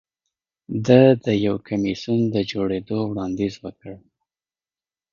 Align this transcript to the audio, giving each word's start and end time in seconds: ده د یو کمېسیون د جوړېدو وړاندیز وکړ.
ده 0.85 1.01
د 1.23 1.25
یو 1.45 1.55
کمېسیون 1.67 2.21
د 2.33 2.35
جوړېدو 2.51 2.97
وړاندیز 3.09 3.53
وکړ. 3.63 3.93